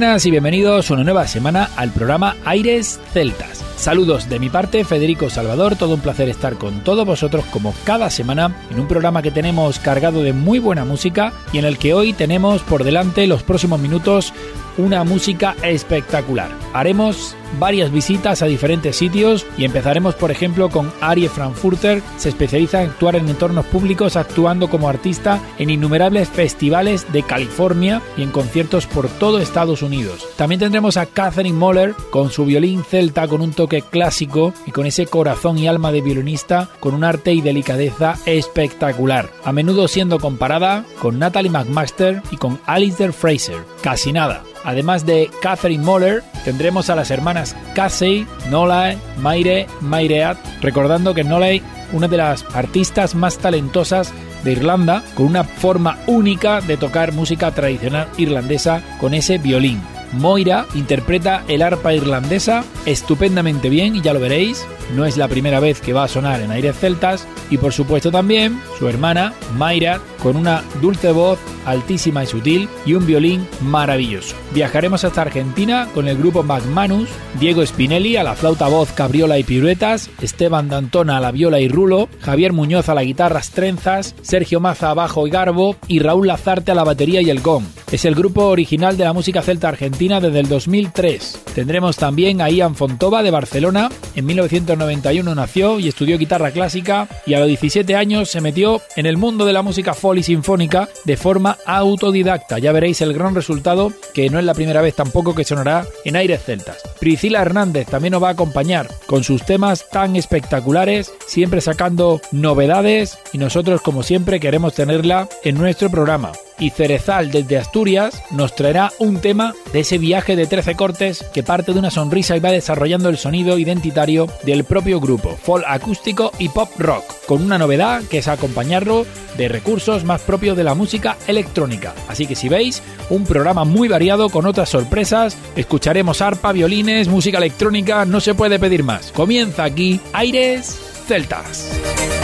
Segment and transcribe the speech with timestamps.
[0.00, 3.62] Buenas y bienvenidos una nueva semana al programa Aires Celtas.
[3.76, 8.08] Saludos de mi parte, Federico Salvador, todo un placer estar con todos vosotros como cada
[8.08, 11.92] semana en un programa que tenemos cargado de muy buena música y en el que
[11.92, 14.32] hoy tenemos por delante los próximos minutos
[14.78, 16.48] una música espectacular.
[16.72, 22.82] Haremos varias visitas a diferentes sitios y empezaremos por ejemplo con Arie Frankfurter, se especializa
[22.82, 28.30] en actuar en entornos públicos actuando como artista en innumerables festivales de California y en
[28.30, 30.26] conciertos por todo Estados Unidos.
[30.36, 34.86] También tendremos a Catherine Moller con su violín celta con un toque clásico y con
[34.86, 40.18] ese corazón y alma de violinista con un arte y delicadeza espectacular, a menudo siendo
[40.18, 43.58] comparada con Natalie McMaster y con Alistair Fraser.
[43.82, 44.42] Casi nada.
[44.62, 51.62] Además de Catherine Moller, tendremos a las hermanas Casey, Nolai, Maire, Maireat, recordando que Nolai,
[51.92, 54.12] una de las artistas más talentosas
[54.44, 59.80] de Irlanda, con una forma única de tocar música tradicional irlandesa con ese violín.
[60.12, 64.64] Moira interpreta el arpa irlandesa estupendamente bien y ya lo veréis,
[64.94, 68.10] no es la primera vez que va a sonar en aires celtas y por supuesto
[68.10, 74.34] también su hermana Mayra con una dulce voz altísima y sutil y un violín maravilloso.
[74.54, 77.08] Viajaremos hasta Argentina con el grupo McManus,
[77.38, 81.68] Diego Spinelli a la flauta voz, cabriola y piruetas, Esteban Dantona a la viola y
[81.68, 86.26] rulo, Javier Muñoz a la guitarra trenzas, Sergio Maza a bajo y garbo y Raúl
[86.26, 87.64] Lazarte a la batería y el gong.
[87.90, 91.42] Es el grupo original de la música celta argentina desde el 2003.
[91.54, 93.90] Tendremos también a Ian Fontova de Barcelona.
[94.14, 99.04] En 1991 nació y estudió guitarra clásica y a los 17 años se metió en
[99.04, 102.58] el mundo de la música folk y sinfónica de forma autodidacta.
[102.58, 106.16] Ya veréis el gran resultado, que no es la primera vez tampoco que sonará en
[106.16, 106.78] aires celtas.
[106.98, 113.18] Priscila Hernández también nos va a acompañar con sus temas tan espectaculares, siempre sacando novedades
[113.34, 118.92] y nosotros como siempre queremos tenerla en nuestro programa y Cerezal desde Asturias nos traerá
[118.98, 122.52] un tema de ese viaje de 13 cortes que parte de una sonrisa y va
[122.52, 128.02] desarrollando el sonido identitario del propio grupo, folk acústico y pop rock, con una novedad
[128.04, 129.06] que es acompañarlo
[129.36, 131.94] de recursos más propios de la música electrónica.
[132.08, 137.38] Así que si veis, un programa muy variado con otras sorpresas, escucharemos arpa, violines, música
[137.38, 139.12] electrónica, no se puede pedir más.
[139.12, 142.19] Comienza aquí Aires Celtas.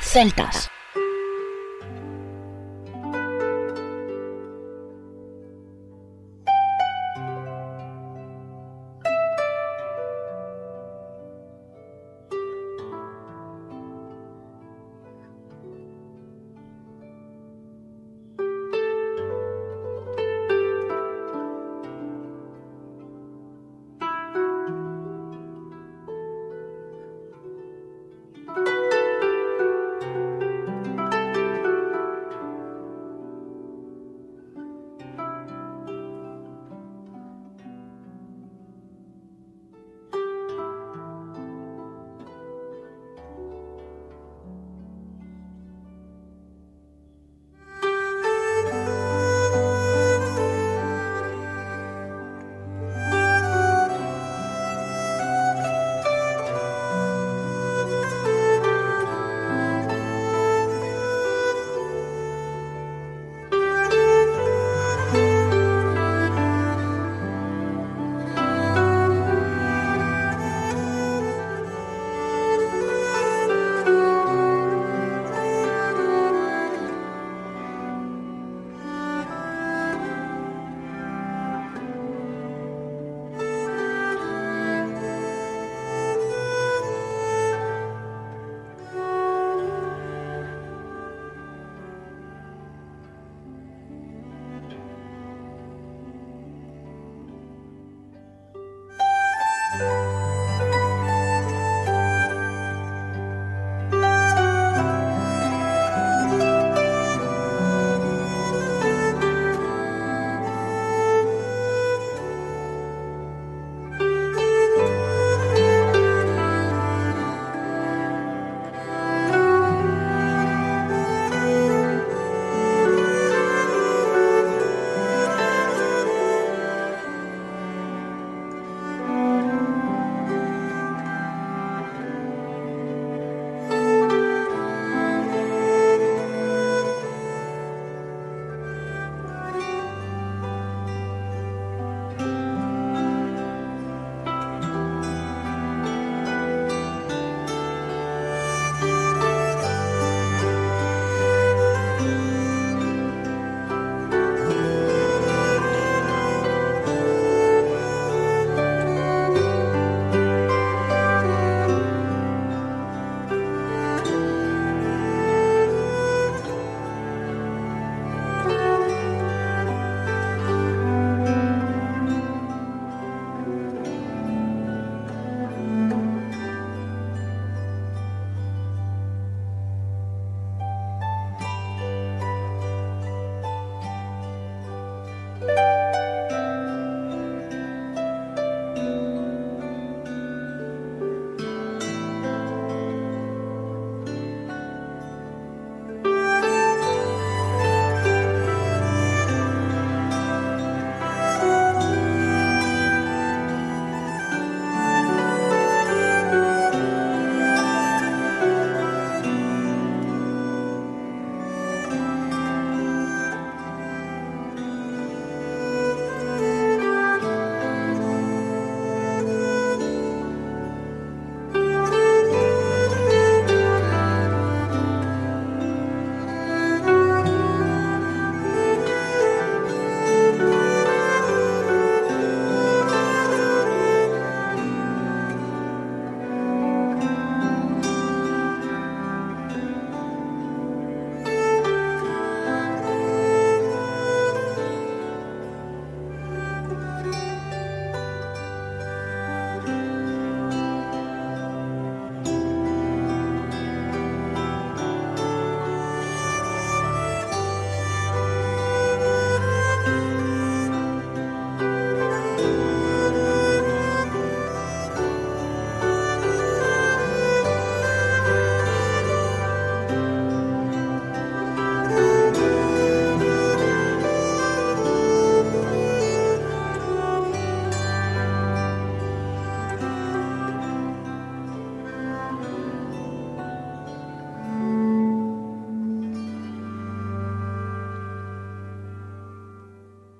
[0.00, 0.75] Celtas.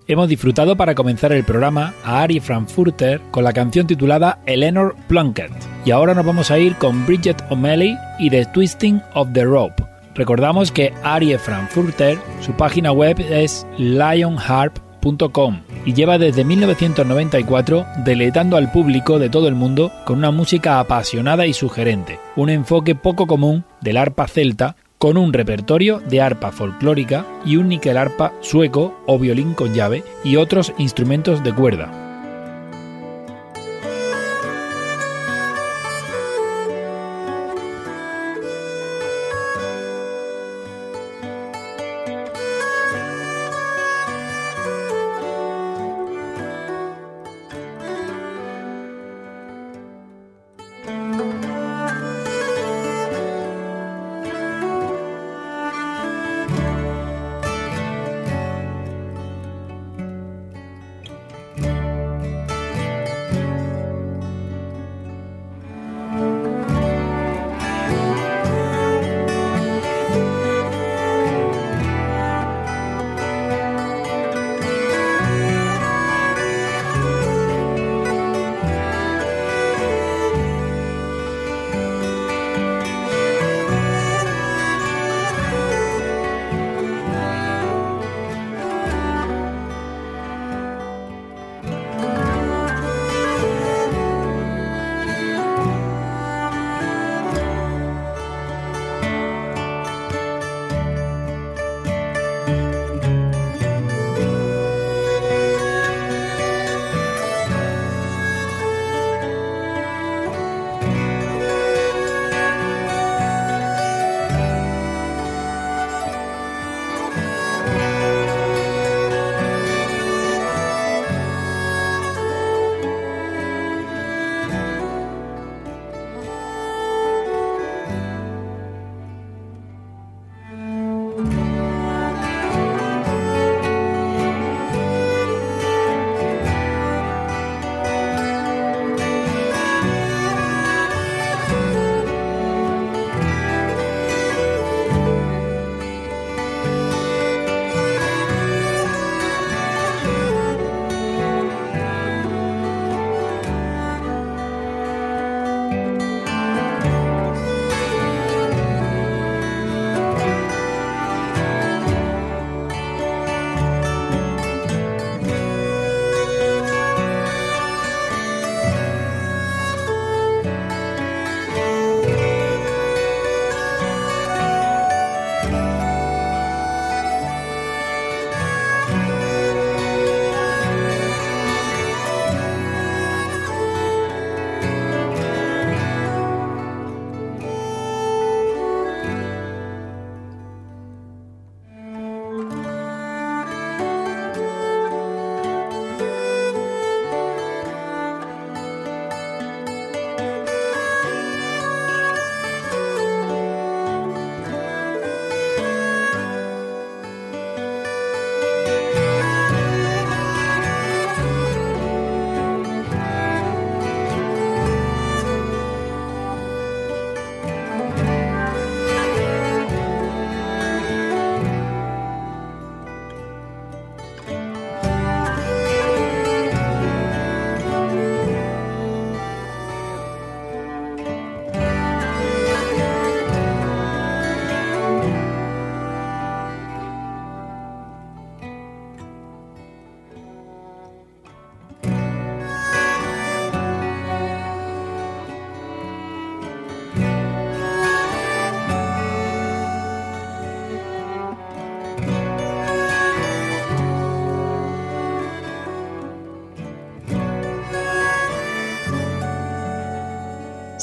[0.08, 5.50] Hemos disfrutado para comenzar el programa a Ari Frankfurter con la canción titulada Eleanor Plunkett.
[5.84, 9.82] Y ahora nos vamos a ir con Bridget O'Malley y The Twisting of the Rope.
[10.14, 18.70] Recordamos que Ari Frankfurter, su página web es lionharp.com y lleva desde 1994 deleitando al
[18.70, 23.64] público de todo el mundo con una música apasionada y sugerente, un enfoque poco común
[23.80, 29.18] del arpa celta con un repertorio de arpa folclórica y un níquel arpa sueco o
[29.18, 32.05] violín con llave y otros instrumentos de cuerda.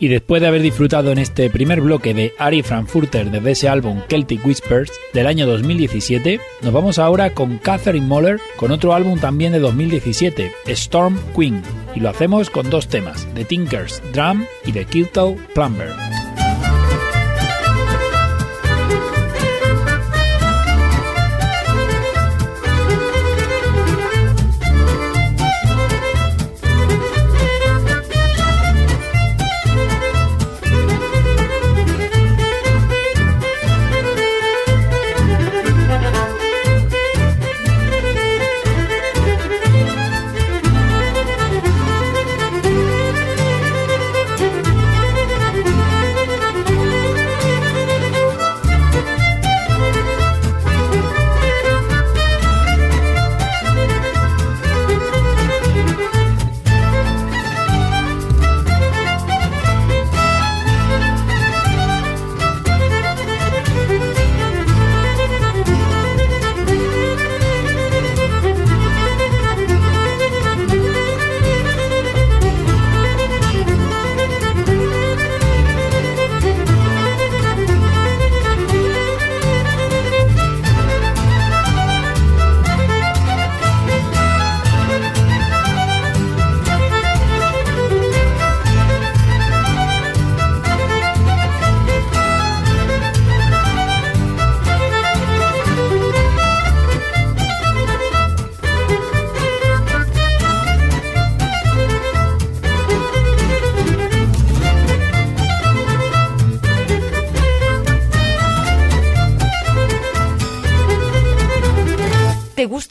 [0.00, 4.00] Y después de haber disfrutado en este primer bloque de Ari Frankfurter desde ese álbum
[4.08, 9.52] Celtic Whispers del año 2017, nos vamos ahora con Catherine Moller con otro álbum también
[9.52, 11.62] de 2017, Storm Queen,
[11.94, 16.19] y lo hacemos con dos temas, The Tinkers Drum y The Kiltle Plumber.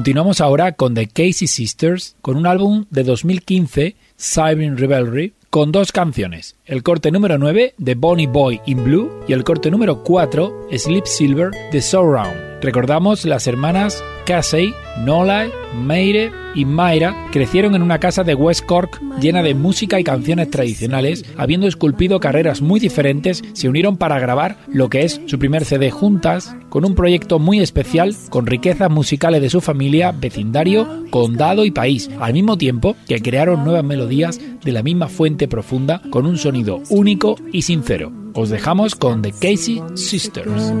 [0.00, 5.92] Continuamos ahora con The Casey Sisters, con un álbum de 2015, Siren Revelry, con dos
[5.92, 10.68] canciones, el corte número 9 de Bonnie Boy in Blue y el corte número 4,
[10.74, 12.49] Sleep Silver de Surround.
[12.62, 19.00] Recordamos las hermanas Casey, Nola, Meire y Mayra crecieron en una casa de West Cork
[19.20, 24.58] llena de música y canciones tradicionales, habiendo esculpido carreras muy diferentes, se unieron para grabar
[24.68, 29.40] lo que es su primer CD juntas, con un proyecto muy especial, con riquezas musicales
[29.40, 34.72] de su familia, vecindario, condado y país, al mismo tiempo que crearon nuevas melodías de
[34.72, 38.19] la misma fuente profunda, con un sonido único y sincero.
[38.34, 40.72] Os dejamos con The Casey Sisters.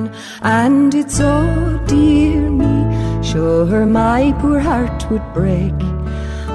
[0.42, 3.22] And it's oh, dear me.
[3.22, 5.74] Sure, my poor heart would break,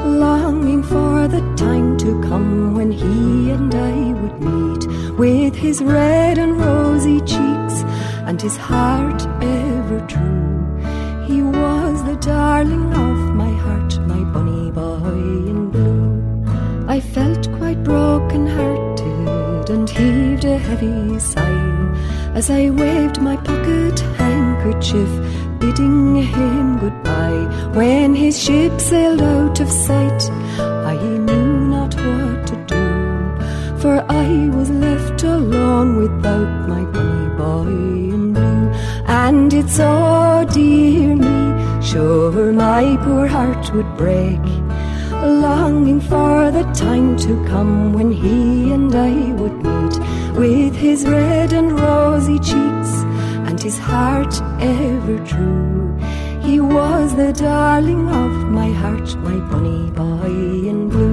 [0.06, 6.38] longing for the time to come when he and I would meet with his red
[6.38, 7.84] and rosy cheeks
[8.26, 10.46] and his heart ever true.
[11.28, 16.46] He was the darling of my heart, my bunny boy in blue.
[16.88, 19.05] I felt quite broken hearted
[19.70, 21.66] and heaved a heavy sigh
[22.36, 25.10] as I waved my pocket handkerchief,
[25.60, 27.46] bidding him goodbye.
[27.74, 34.50] When his ship sailed out of sight, I knew not what to do, for I
[34.50, 37.70] was left alone without my bunny boy
[38.16, 38.70] in blue.
[39.08, 44.46] And it's oh dear me, sure my poor heart would break
[45.26, 49.55] longing for the time to come when he and I would
[50.36, 52.94] with his red and rosy cheeks
[53.48, 55.98] and his heart ever true.
[56.42, 61.05] He was the darling of my heart, my bunny boy in blue.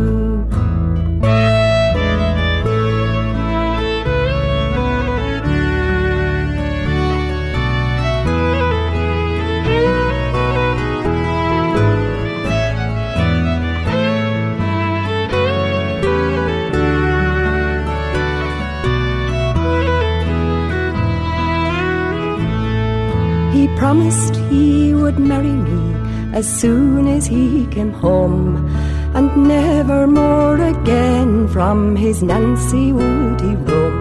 [23.82, 25.82] Promised he would marry me
[26.38, 28.46] as soon as he came home,
[29.12, 33.98] and never more again from his Nancy would he roam.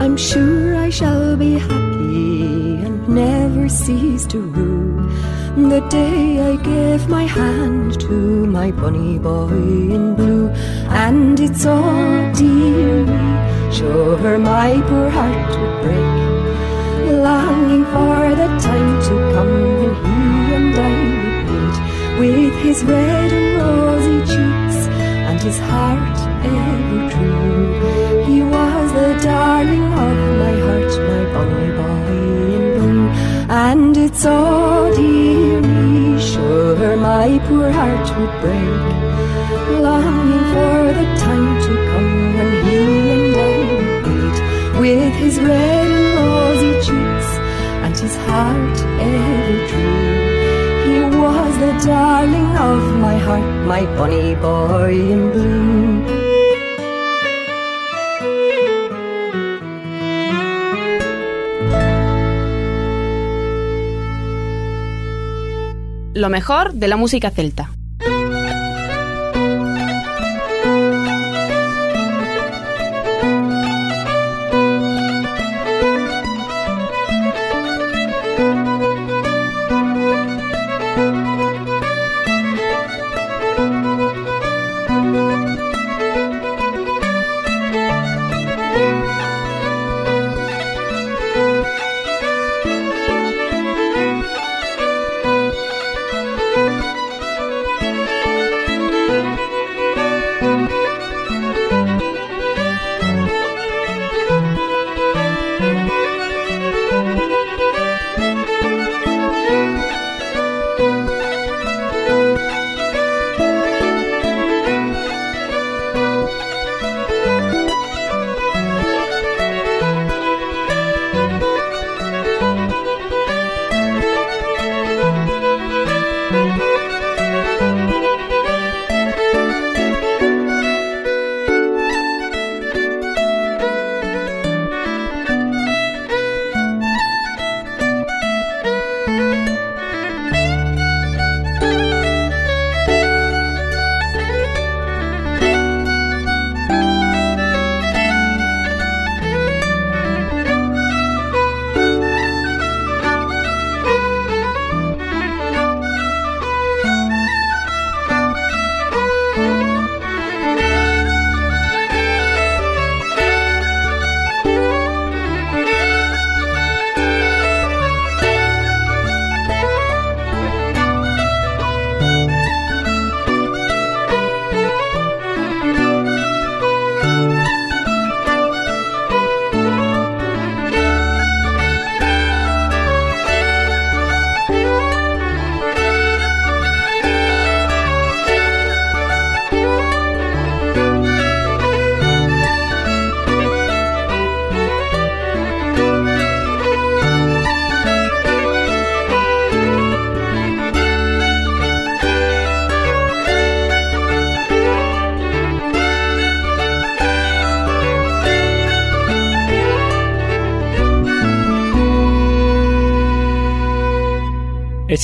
[0.00, 4.94] I'm sure I shall be happy and never cease to rue
[5.74, 9.52] the day I gave my hand to my bunny boy
[9.96, 10.48] in blue,
[11.06, 13.26] and it's all dear me,
[13.70, 16.33] sure my poor heart would break
[17.74, 21.76] longing for the time to come when he and I would meet
[22.20, 24.78] with his red and rosy cheeks
[25.28, 28.24] and his heart ever true.
[28.26, 32.06] He was the darling of my heart, my bonny boy
[32.56, 33.08] in blue,
[33.50, 38.82] and it's oh dear me, sure my poor heart would break,
[39.82, 42.78] longing for the time to come when he
[43.14, 46.63] and I would meet with his red and rosy
[48.04, 50.04] his heart ever true.
[50.86, 55.84] He was the darling of my heart, my bunny boy in blue.
[66.14, 67.73] Lo mejor de la música celta.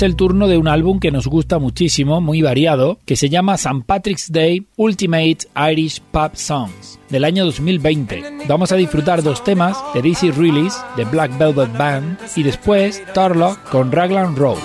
[0.01, 3.57] Es el turno de un álbum que nos gusta muchísimo, muy variado, que se llama
[3.57, 3.83] St.
[3.85, 5.41] Patrick's Day Ultimate
[5.73, 8.47] Irish Pop Songs del año 2020.
[8.49, 13.63] Vamos a disfrutar dos temas de DC Release de Black Velvet Band y después Tarlock
[13.69, 14.57] con Raglan Road.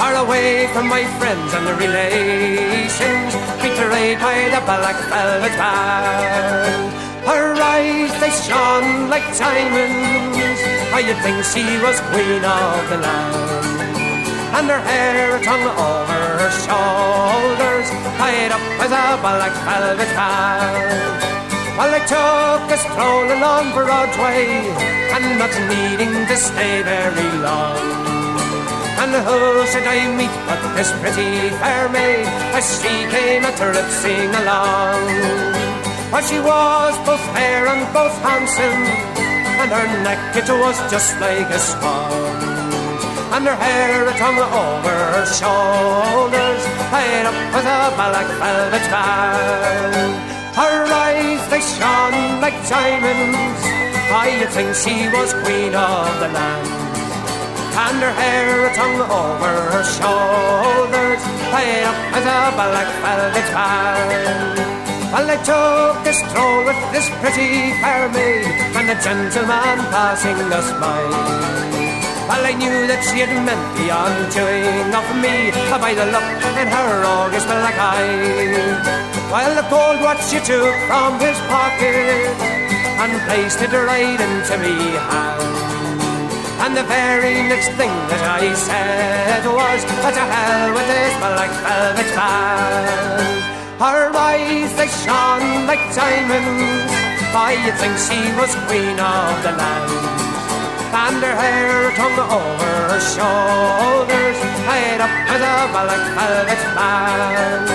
[0.00, 6.90] Far away from my friends and the relations Betrayed by the black velvet band
[7.30, 10.60] her eyes, they shone like diamonds.
[10.96, 13.70] I'd think she was queen of the land
[14.52, 21.22] and her hair hung over her shoulders, tied up with a black velvet band.
[21.78, 24.66] Well, I took a stroll along Broadway,
[25.14, 28.09] and not needing to stay very long.
[29.02, 34.30] And who should I meet but this pretty fair maid as she came a tripping
[34.42, 35.04] along?
[36.12, 38.84] Well, she was both fair and both handsome,
[39.60, 42.50] and her neck it was just like a swan
[43.32, 50.12] and her hair it hung over her shoulders, tied up with a black velvet band.
[50.60, 53.62] Her eyes they shone like diamonds.
[54.12, 56.89] I think she was queen of the land.
[57.70, 64.56] And her hair hung over her shoulders, tied up with a black velvet band.
[65.12, 68.46] Well, I took a stroll with this pretty fair maid,
[68.78, 71.02] and a gentleman passing us by.
[72.30, 75.50] Well, I knew that she had meant the undoing of me
[75.82, 76.30] by the look
[76.62, 79.10] in her august black eye.
[79.34, 82.38] While the gold watch she took from his pocket
[83.02, 85.39] and placed it right into me hand.
[86.62, 92.10] And the very next thing that I said was, to hell with this black velvet
[92.16, 93.40] band.
[93.80, 96.92] Her eyes, they shone like diamonds.
[97.32, 100.20] I think she was queen of the land
[100.92, 107.68] and her hair hung over her shoulders, tied up with a black velvet band.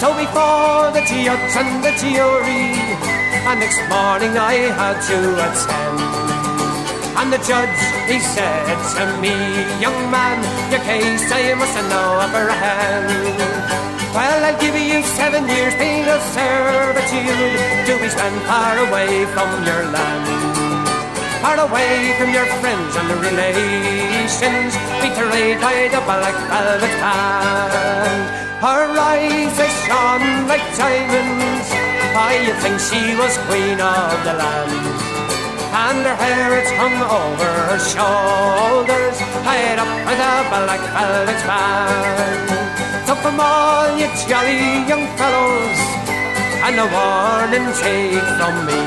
[0.00, 2.74] So before the judge and the jury,
[3.48, 6.35] and next morning I had to attend.
[7.18, 9.34] And the judge, he said to me,
[9.80, 10.38] young man,
[10.70, 13.38] your case I must know apprehend.
[14.14, 19.82] Well, I'll give you seven years penal servitude to be spent far away from your
[19.92, 20.66] land
[21.46, 28.22] far away from your friends and relations, betrayed by the black velvet band.
[28.66, 31.68] Her eyes they shone like diamonds.
[32.14, 35.05] Why, you think she was queen of the land.
[35.76, 42.48] And her hair it hung over her shoulders, tied up with a black velvet band.
[43.06, 45.80] So from all you jolly young fellows,
[46.64, 48.82] and a warning take from me.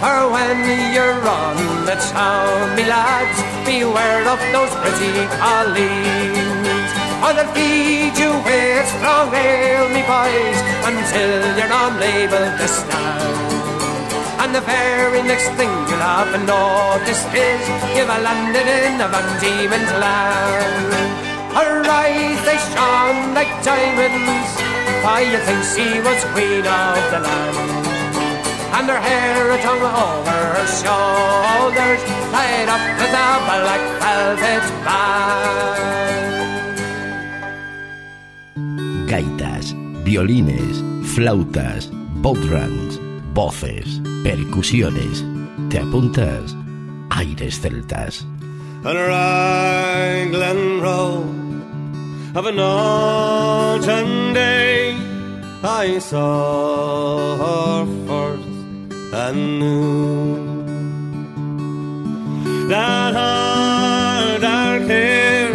[0.00, 0.64] For when
[0.96, 6.90] you're on the town, me lads, beware of those pretty colleens.
[7.20, 13.69] Or they'll feed you with strong ale, me boys, until you're unable to stand.
[14.42, 17.62] And the very next thing you'll have noticed is
[17.94, 20.92] you've landed in a Van Diemen's land.
[21.56, 24.50] Her eyes, they shone like diamonds.
[25.04, 27.90] I think she was queen of the land
[28.80, 36.30] and her hair it hung over her shoulders, tied up with a black velvet band.
[39.10, 39.66] Gaitas,
[40.06, 40.78] violines,
[41.12, 41.84] flautas,
[42.22, 42.94] bodrums,
[43.34, 45.24] voces, percusiones.
[45.68, 46.56] ¿Te apuntas?
[47.10, 48.26] Aires celtas.
[48.84, 51.24] On a Raglan road
[52.34, 54.96] of an autumn day,
[55.62, 58.48] I saw her first
[59.12, 60.66] and knew
[62.68, 65.52] that her dark hair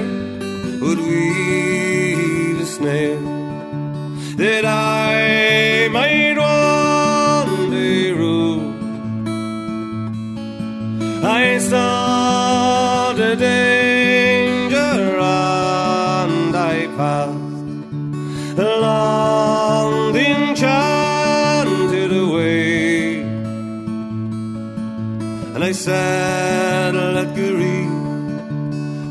[0.81, 3.19] would weave a snare
[4.37, 5.44] that I
[25.85, 27.87] satellet gry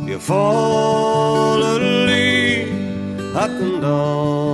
[0.09, 2.67] Jag faller i
[3.35, 4.54] hatten dag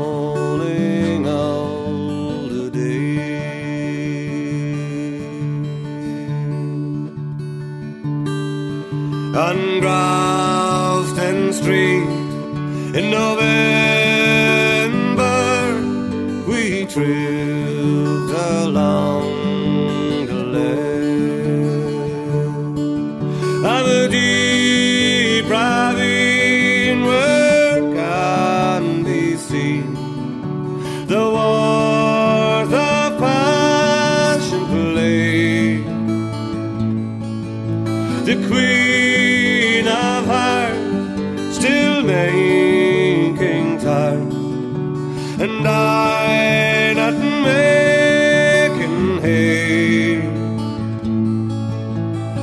[45.40, 47.14] and I not
[47.48, 50.20] making hay.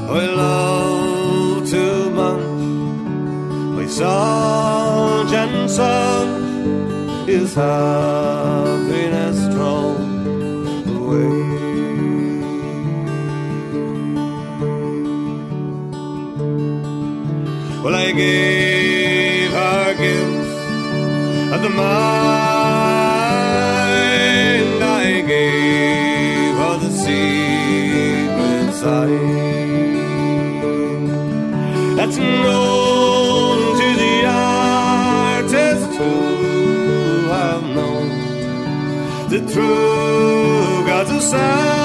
[0.09, 2.41] I love too much
[3.77, 6.27] my song and song
[7.29, 9.99] is happiness thrown
[10.97, 11.37] away.
[17.83, 20.53] Well, I gave her gifts
[21.53, 22.16] of the mind.
[32.17, 38.09] Known to the artist who have known
[39.29, 41.76] the true gods sound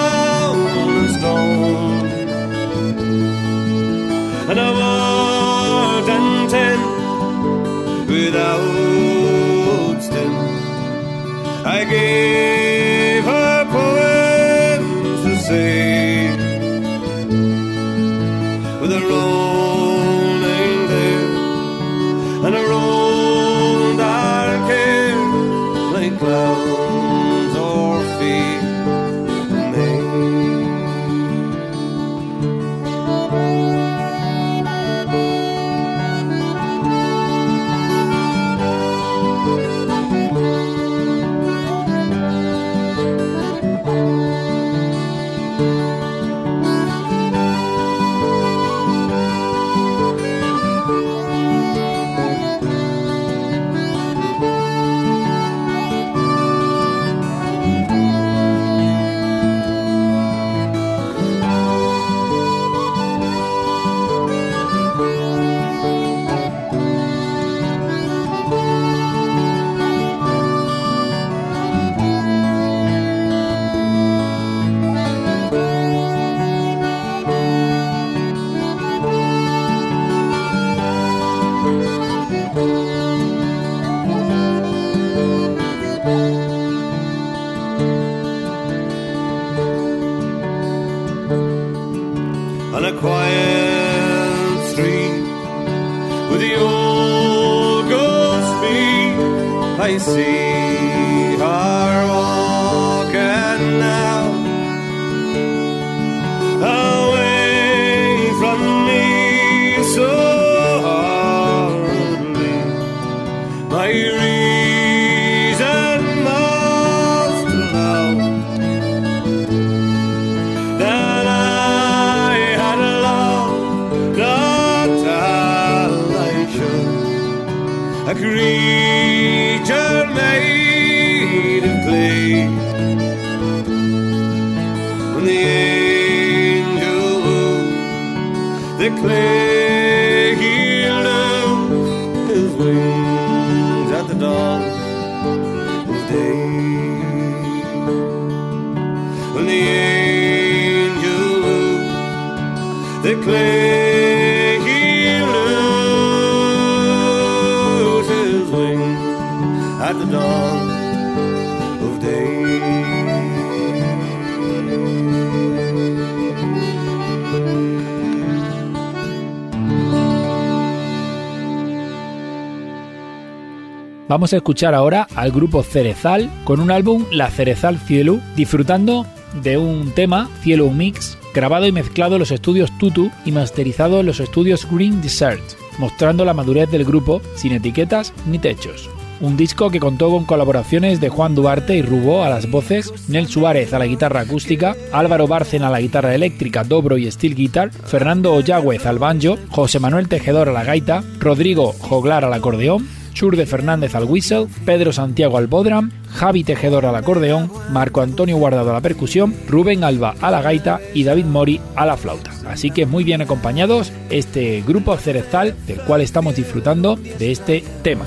[174.13, 179.07] Vamos a escuchar ahora al grupo Cerezal con un álbum La Cerezal Cielo, disfrutando
[179.43, 184.05] de un tema Cielo Mix grabado y mezclado en los estudios Tutu y masterizado en
[184.05, 185.41] los estudios Green Desert,
[185.79, 188.91] mostrando la madurez del grupo sin etiquetas ni techos.
[189.23, 193.29] Un disco que contó con colaboraciones de Juan Duarte y Rubó a las voces, Nel
[193.29, 197.71] Suárez a la guitarra acústica, Álvaro Bárcena a la guitarra eléctrica, dobro y steel guitar,
[197.71, 203.37] Fernando Ollagüez al banjo, José Manuel Tejedor a la gaita, Rodrigo Joglar al acordeón, Chur
[203.37, 208.71] de Fernández al whistle, Pedro Santiago al bodram, Javi Tejedor al acordeón, Marco Antonio Guardado
[208.71, 212.33] a la percusión, Rubén Alba a la gaita y David Mori a la flauta.
[212.47, 218.05] Así que muy bien acompañados este grupo cerezal del cual estamos disfrutando de este tema.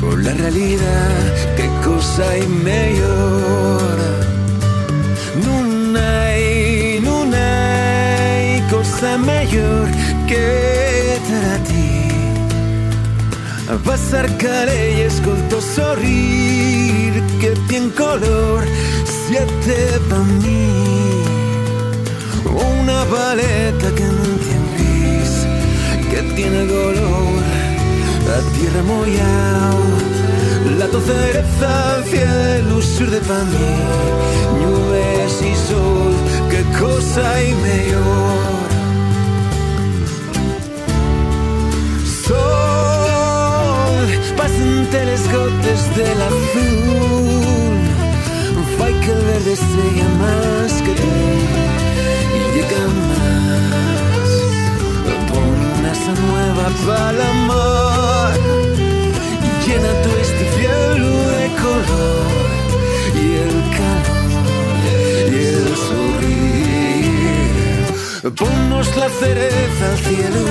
[0.00, 3.98] con la realidad, qué cosa hay mejor.
[5.44, 9.88] No hay, no hay cosa mejor
[10.26, 11.18] que
[11.66, 11.87] ti.
[13.76, 18.64] Pasar calles con tu sorrir que tiene color
[19.04, 19.76] siete
[20.08, 20.72] para mí.
[22.46, 25.46] Una paleta que no tiene gris,
[26.10, 27.42] que tiene color
[28.26, 29.80] la tierra mollao.
[30.78, 33.70] La tu cereza, cielo sur de pa' mí,
[34.60, 36.14] nubes y sol,
[36.50, 38.68] qué cosa hay mejor.
[44.38, 47.76] Pasan les gotes del azul.
[48.76, 51.14] Fai que el verde sea más que tú
[52.38, 54.30] y llega más.
[55.28, 55.60] Pon
[55.92, 58.38] asa nueva para la mar.
[59.64, 60.10] Llena tu
[60.56, 62.46] cielo de color
[63.22, 64.78] y el calor
[65.34, 67.18] y el sonrir.
[68.40, 70.42] Ponnos la cereza al cielo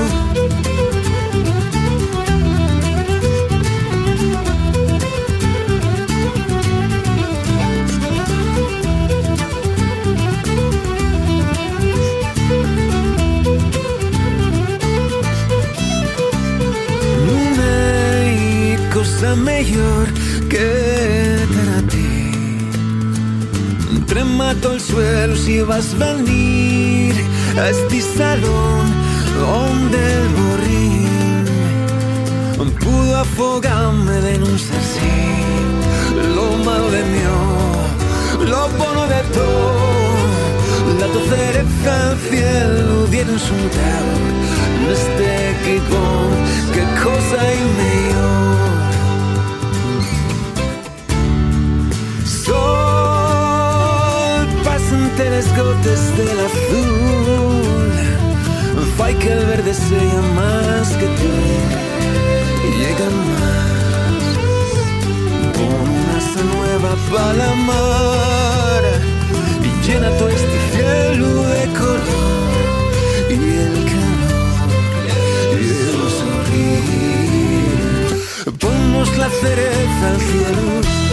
[19.36, 20.08] mejor
[20.48, 22.32] que para ti.
[24.06, 27.16] Tremato el suelo si vas a venir
[27.58, 28.86] a este salón
[29.40, 31.46] donde el borrín
[32.80, 34.84] pudo afogarme de un ser
[36.36, 37.20] Lo malo de mí,
[38.48, 39.88] lo bueno de todo.
[41.00, 43.54] La tu cereza al cielo dieron su
[44.80, 46.00] en este equipo,
[46.74, 48.77] qué cosa hay mejor.
[55.38, 57.92] Las del azul.
[58.98, 61.32] Fai que el verde sea más que tú
[62.68, 64.24] y llega más.
[65.56, 66.20] Pon una
[66.54, 67.50] nueva para la
[69.68, 72.92] y llena todo este cielo de color
[73.30, 73.32] y
[73.66, 74.70] el calor
[75.62, 77.72] y el sonrir.
[78.60, 81.07] Ponnos la cereza al cielo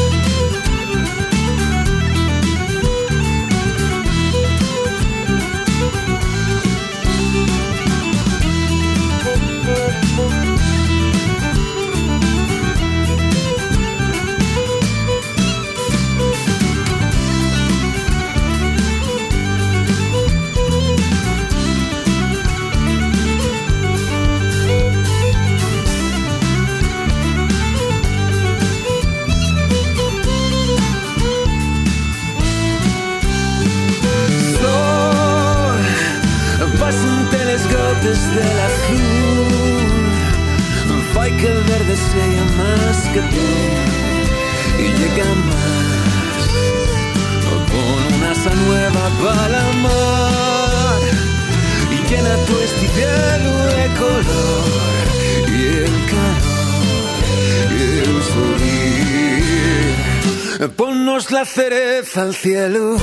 [61.55, 62.97] cereza al cielo.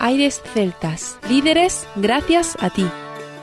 [0.00, 2.86] Aires Celtas, líderes gracias a ti.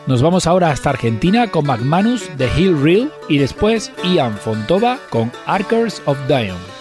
[0.08, 5.32] Nos vamos ahora hasta Argentina con McManus de Hill Real y después Ian Fontova con
[5.48, 6.75] Arkers of Dion.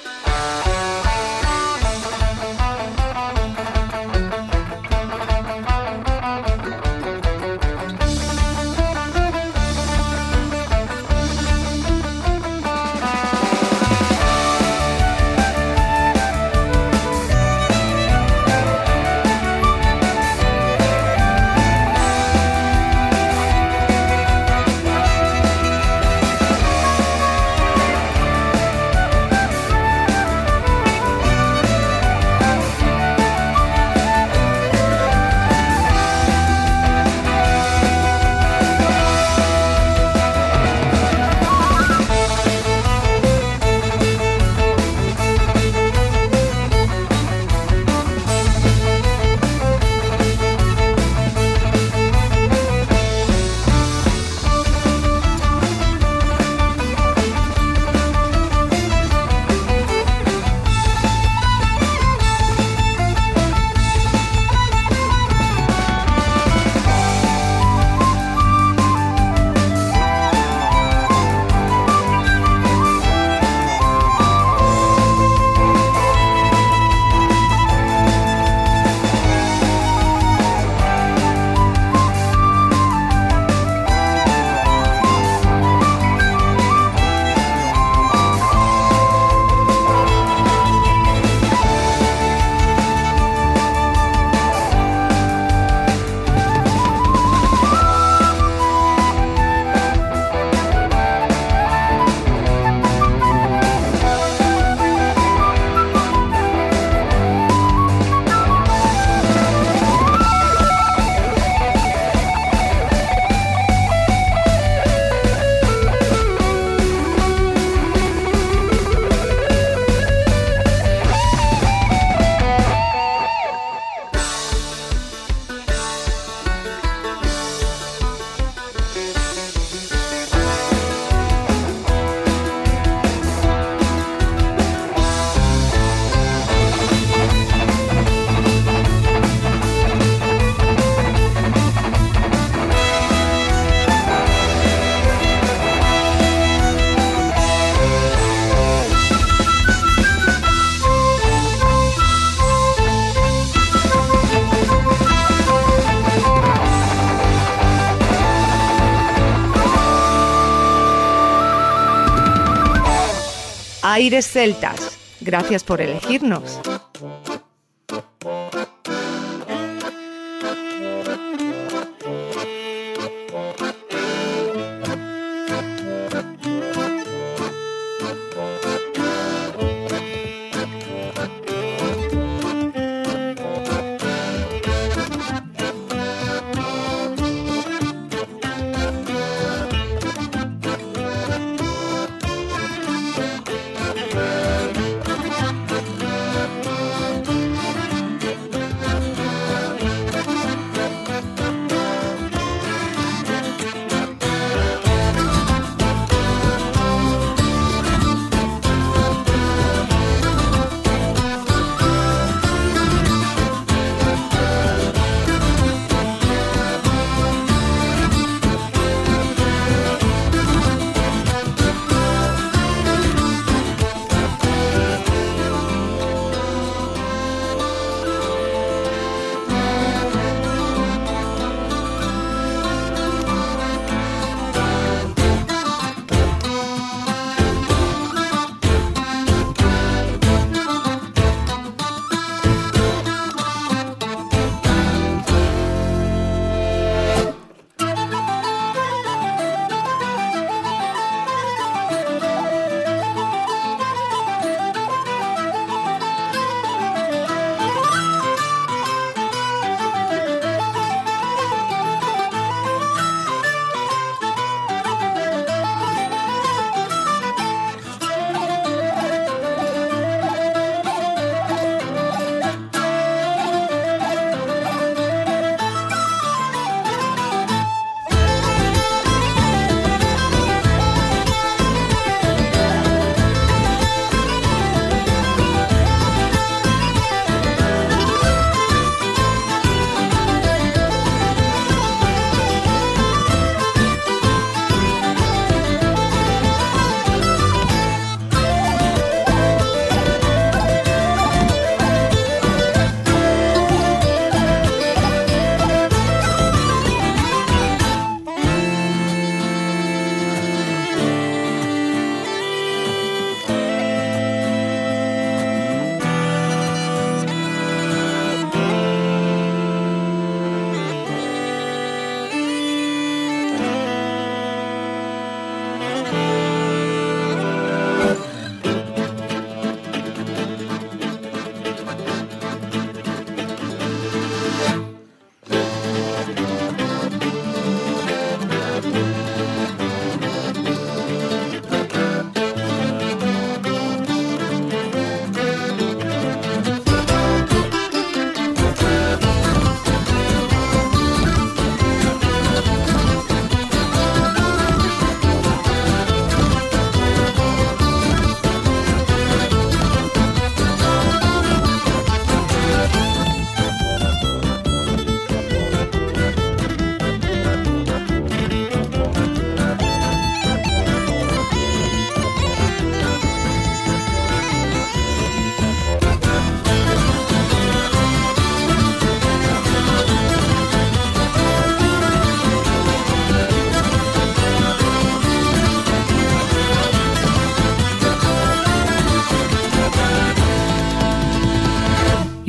[163.95, 164.99] Aires Celtas.
[165.21, 166.59] Gracias por elegirnos.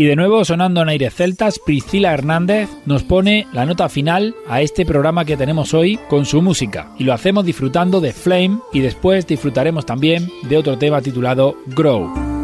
[0.05, 4.61] Y de nuevo, sonando en aires celtas, Priscila Hernández nos pone la nota final a
[4.61, 6.91] este programa que tenemos hoy con su música.
[6.99, 12.34] Y lo hacemos disfrutando de Flame y después disfrutaremos también de otro tema titulado Grow.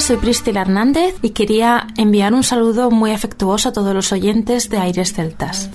[0.00, 4.78] Soy Priscila Hernández y quería enviar un saludo muy afectuoso a todos los oyentes de
[4.78, 5.70] Aires Celtas.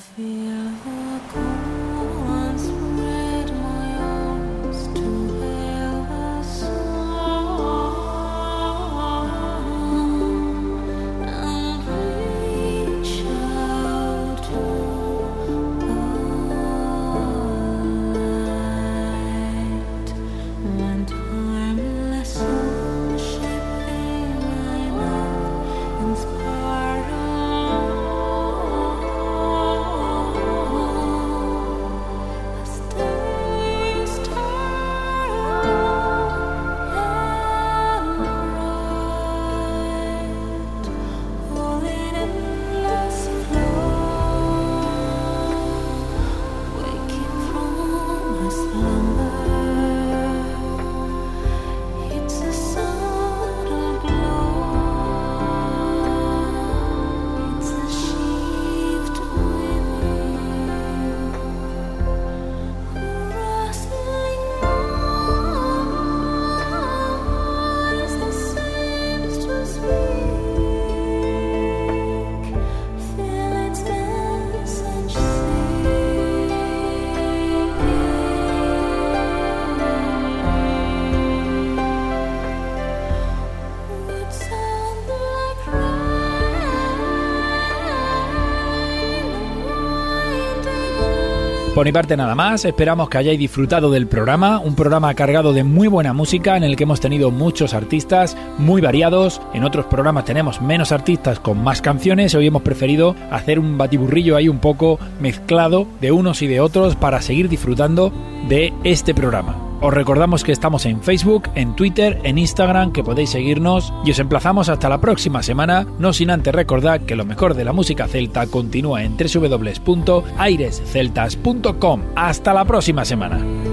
[91.83, 95.65] Por mi parte nada más, esperamos que hayáis disfrutado del programa, un programa cargado de
[95.65, 100.23] muy buena música en el que hemos tenido muchos artistas muy variados, en otros programas
[100.23, 104.97] tenemos menos artistas con más canciones, hoy hemos preferido hacer un batiburrillo ahí un poco
[105.19, 108.13] mezclado de unos y de otros para seguir disfrutando
[108.47, 109.62] de este programa.
[109.83, 114.19] Os recordamos que estamos en Facebook, en Twitter, en Instagram, que podéis seguirnos y os
[114.19, 118.07] emplazamos hasta la próxima semana, no sin antes recordar que lo mejor de la música
[118.07, 122.01] celta continúa en www.airesceltas.com.
[122.15, 123.72] Hasta la próxima semana.